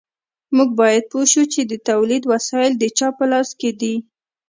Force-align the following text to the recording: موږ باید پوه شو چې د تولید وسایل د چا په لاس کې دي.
موږ 0.55 0.69
باید 0.79 1.03
پوه 1.11 1.25
شو 1.31 1.43
چې 1.53 1.61
د 1.71 1.73
تولید 1.89 2.23
وسایل 2.33 2.73
د 2.77 2.83
چا 2.97 3.07
په 3.17 3.25
لاس 3.31 3.49
کې 3.59 3.71
دي. 3.79 3.95